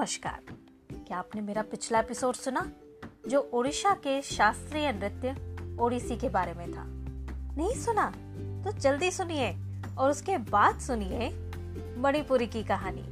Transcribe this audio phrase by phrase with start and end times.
[0.00, 0.40] नमस्कार।
[1.06, 2.72] क्या आपने मेरा पिछला एपिसोड सुना,
[3.28, 5.34] जो ओडिशा के शास्त्रीय नृत्य
[5.80, 6.84] ओडिसी के बारे में था?
[7.56, 8.06] नहीं सुना?
[8.64, 9.56] तो जल्दी सुनिए
[9.98, 11.28] और उसके बाद सुनिए
[11.98, 13.02] मणिपुरी की कहानी।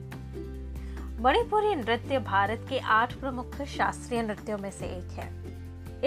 [1.23, 5.29] मणिपुरी नृत्य भारत के आठ प्रमुख शास्त्रीय नृत्यों में से एक है।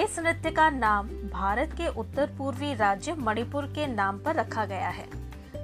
[0.03, 4.89] इस नृत्य का नाम भारत के उत्तर पूर्वी राज्य मणिपुर के नाम पर रखा गया
[4.89, 5.09] है,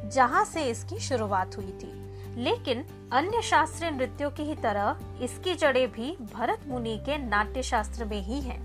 [0.10, 2.08] जहाँ से इसकी शुरुआत हुई थी।
[2.44, 8.06] लेकिन अन्य शास्त्रीय नृत्यों की ही तरह इसकी जड़ें भी भरत मुनि के नाट्य शास्त्र
[8.06, 8.60] में ही हैं।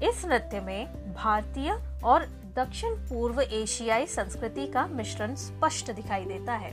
[0.00, 1.70] इस नृत्य में भारतीय
[2.04, 2.26] और
[2.56, 6.72] दक्षिण पूर्व एशियाई संस्कृति का मिश्रण स्पष्ट दिखाई देता है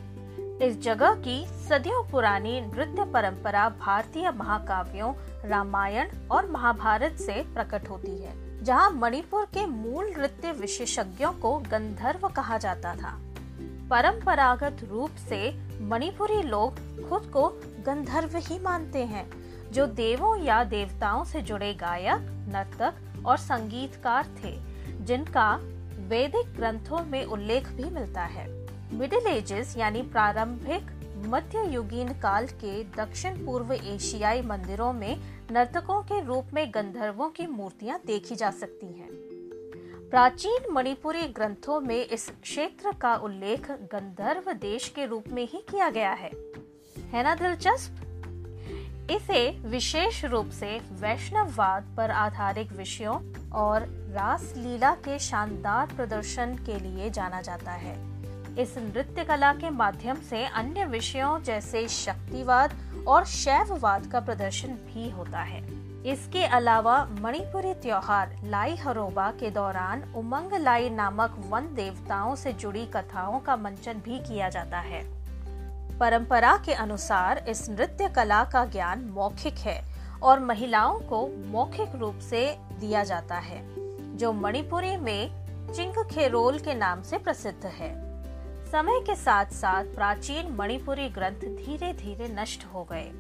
[0.62, 5.14] इस जगह की सदियों पुरानी नृत्य परंपरा भारतीय महाकाव्यों,
[5.46, 12.28] रामायण और महाभारत से प्रकट होती है, जहाँ मणिपुर के मूल नृत्य विशेषज्ञों को गंधर्व
[12.28, 13.20] कहा जाता था
[13.90, 15.40] परंपरागत रूप से
[15.82, 17.48] मणिपुरी लोग खुद को
[17.86, 19.26] गंधर्व ही मानते हैं,
[19.72, 24.52] जो देवों या देवताओं से जुड़े गायक, नर्तक और संगीतकार थे,
[25.06, 25.54] जिनका
[26.10, 28.48] वैदिक ग्रंथों में उल्लेख भी मिलता है
[28.94, 30.92] मिडिल एजेस यानी प्रारंभिक
[31.28, 35.16] मध्य युगीन काल के दक्षिण पूर्व एशियाई मंदिरों में
[35.52, 39.10] नर्तकों के रूप में गंधर्वों की मूर्तियाँ देखी जा सकती हैं।
[40.10, 45.90] प्राचीन मणिपुरी ग्रंथों में इस क्षेत्र का उल्लेख गंधर्व देश के रूप में ही किया
[45.90, 46.32] गया है।
[47.10, 47.96] है ना दिलचस्प?
[49.12, 53.82] इसे विशेष रूप से वैष्णववाद पर आधारित विषयों और
[54.14, 57.96] रास लीला के शानदार प्रदर्शन के लिए जाना जाता है।
[58.58, 62.78] इस नृत्य कला के माध्यम से अन्य विषयों जैसे शक्तिवाद
[63.08, 70.04] और शैववाद का प्रदर्शन भी होता है। इसके अलावा मणिपुरी त्योहार लाई हरोबा के दौरान
[70.16, 75.02] उमंग लाई नामक वन देवताओं से जुड़ी कथाओं का मंचन भी किया जाता है।
[75.98, 79.82] परंपरा के अनुसार इस नृत्य कला का ज्ञान मौखिक है
[80.24, 83.62] और महिलाओं को मौखिक रूप से दिया जाता है,
[84.18, 87.96] जो मणिपुरी में चिंग खेरोल के नाम से प्रसिद्ध है।
[88.72, 93.12] समय के साथ साथ प्राचीन मणिपुरी ग्रंथ धीरे धीरे नष्ट हो गए।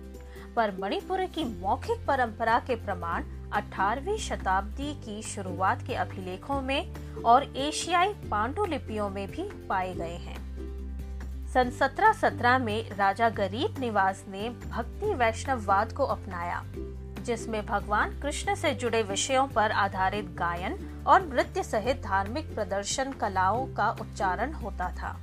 [0.57, 3.23] पर मणिपुर की मौखिक परंपरा के प्रमाण
[3.53, 6.93] 18वीं शताब्दी की शुरुआत के अभिलेखों में
[7.25, 10.47] और एशियाई पांडुलिपियों में भी पाए गए हैं।
[11.47, 16.63] सन 1717 में राजा गरीब निवास ने भक्ति वैष्णववाद को अपनाया,
[17.23, 23.65] जिसमें भगवान कृष्ण से जुड़े विषयों पर आधारित गायन और नृत्य सहित धार्मिक प्रदर्शन कलाओं
[23.67, 25.17] का उच्चारण होता था।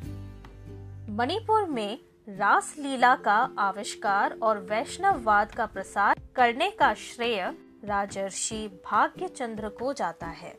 [1.11, 1.99] मणिपुर में
[2.29, 7.55] रास लीला का आविष्कार और वैष्णववाद का प्रसार करने का श्रेय
[7.85, 10.59] राजर्षि भाग्य चंद्र को जाता है।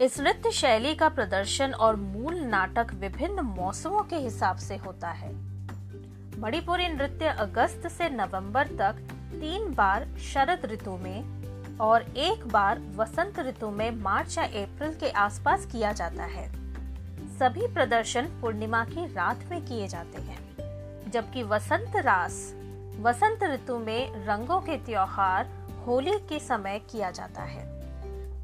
[0.00, 5.32] इस नृत्य शैली का प्रदर्शन और मूल नाटक विभिन्न मौसमों के हिसाब से होता है।
[6.40, 13.40] मणिपुरी नृत्य अगस्त से नवंबर तक तीन बार शरद ऋतु में और एक बार वसंत
[13.40, 16.67] ऋतु में मार्च या अप्रैल के आसपास किया जाता है।
[17.38, 22.54] सभी प्रदर्शन पूर्णिमा की रात में किए जाते हैं, जबकि वसंत रास,
[23.00, 25.48] वसंत ऋतु में रंगों के त्योहार
[25.86, 27.64] होली के समय किया जाता है।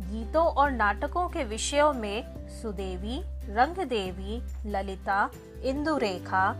[0.01, 3.21] गीतों और नाटकों के विषयों में सुदेवी
[3.55, 5.31] रंग देवी ललिता,
[5.65, 6.53] इंदुरेखा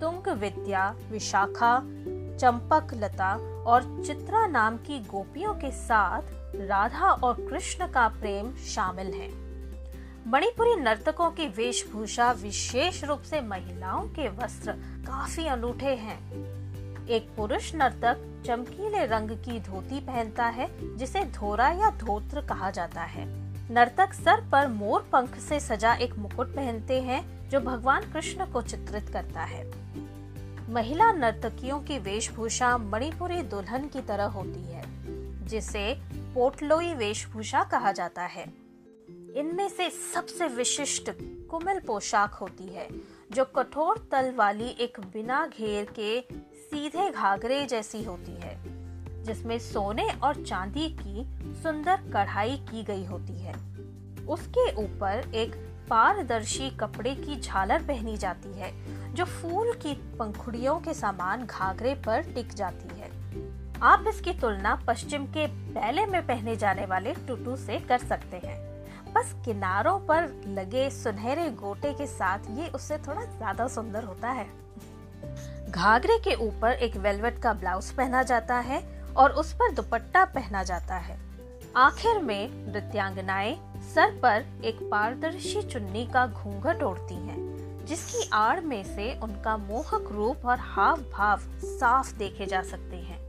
[0.00, 1.78] तुंग विद्या विशाखा
[2.38, 6.22] चंपक लता और चित्रा नाम की गोपियों के साथ
[6.56, 9.43] राधा और कृष्ण का प्रेम शामिल है।
[10.26, 14.72] मणिपुरी नर्तकों की वेशभूषा विशेष रूप से महिलाओं के वस्त्र
[15.06, 16.18] काफ़ी अनूठे हैं।
[17.06, 23.02] एक पुरुष नर्तक चमकीले रंग की धोती पहनता है, जिसे धोरा या धोत्र कहा जाता
[23.02, 23.24] है।
[23.72, 28.62] नर्तक सर पर मोर पंख से सजा एक मुकुट पहनते हैं, जो भगवान कृष्ण को
[28.62, 29.72] चित्रित करता है।
[30.70, 34.84] महिला नर्तकियों की वेशभूषा मणिपुरी दुल्हन की तरह होती है,
[35.46, 38.63] जिसे पोटलोई वेशभूषा कहा जाता है।
[39.36, 41.10] इनमें से सबसे विशिष्ट
[41.50, 42.88] कुमिल पोशाक होती है,
[43.32, 46.20] जो कठोर तल वाली एक बिना घेर के
[46.54, 48.56] सीधे घाघरे जैसी होती है,
[49.22, 51.24] जिसमें सोने और चांदी की
[51.62, 53.54] सुंदर कढ़ाई की गई होती है।
[54.26, 55.54] उसके ऊपर एक
[55.90, 58.72] पारदर्शी कपड़े की झालर पहनी जाती है,
[59.14, 63.10] जो फूल की पंखुड़ियों के समान घाघरे पर टिक जाती है।
[63.82, 68.73] आप इसकी तुलना पश्चिम के पहले में पहने जाने वाले टुटू से कर सकते हैं।
[69.14, 74.46] बस किनारों पर लगे सुनहरे गोटे के साथ ये उससे थोड़ा ज़्यादा सुंदर होता है।
[75.70, 78.82] घाघरे के ऊपर एक वेलवेट का ब्लाउज पहना जाता है
[79.16, 81.18] और उस पर दुपट्टा पहना जाता है।
[81.76, 83.54] आखिर में नृत्यांगनाएँ
[83.94, 90.08] सर पर एक पारदर्शी चुन्नी का घूंघट ओढ़ती हैं, जिसकी आड़ में से उनका मोहक
[90.12, 93.23] रूप और हाव भाव साफ़ देखे जा सकते हैं।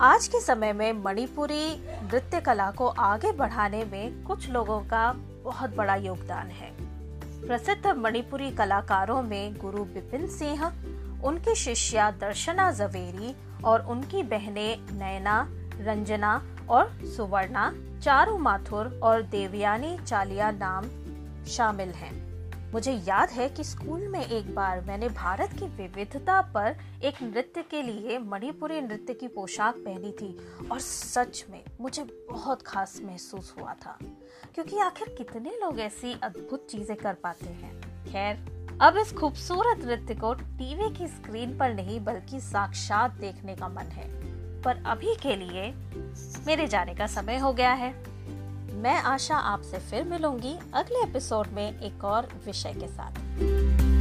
[0.00, 5.12] आज के समय में मणिपुरी नृत्य कला को आगे बढ़ाने में कुछ लोगों का
[5.44, 6.70] बहुत बड़ा योगदान है।
[7.46, 10.66] प्रसिद्ध मणिपुरी कलाकारों में गुरु बिपिन सिंह,
[11.24, 13.34] उनकी शिष्या दर्शना जवेरी
[13.64, 15.48] और उनकी बहनें नयना,
[15.80, 17.72] रंजना और सुवर्णा,
[18.02, 20.84] चारू माथुर और देवयानी चालिया नाम
[21.46, 22.25] शामिल हैं।
[22.76, 27.62] मुझे याद है कि स्कूल में एक बार मैंने भारत की विविधता पर एक नृत्य
[27.62, 30.28] के लिए मणिपुरी नृत्य की पोशाक पहनी थी
[30.72, 33.96] और सच में मुझे बहुत खास महसूस हुआ था,
[34.54, 37.72] क्योंकि आखिर कितने लोग ऐसी अद्भुत चीज़ें कर पाते हैं।
[38.06, 43.68] खैर, अब इस खूबसूरत नृत्य को टीवी की स्क्रीन पर नहीं बल्कि साक्षात देखने का
[43.68, 44.08] मन है।
[44.62, 45.72] पर अभी के लिए
[46.46, 47.90] मेरे जाने का समय हो गया है।
[48.76, 53.95] मैं आशा आपसे फिर मिलूँगी अगले एपिसोड में एक और विषय के साथ।